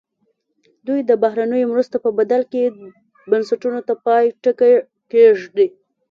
دوی 0.87 0.99
د 1.09 1.11
بهرنیو 1.23 1.69
مرستو 1.73 1.97
په 2.05 2.09
بدل 2.19 2.41
کې 2.51 2.63
بنسټونو 3.29 3.79
ته 3.87 3.93
پای 4.05 4.25
ټکی 4.43 4.73
کېږدي. 5.11 5.67